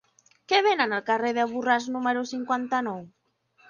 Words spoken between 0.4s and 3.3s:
Què venen al carrer de Borràs número cinquanta-nou?